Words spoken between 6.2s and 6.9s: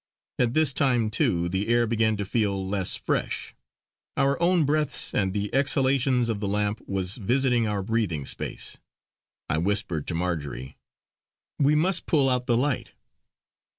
of the lamp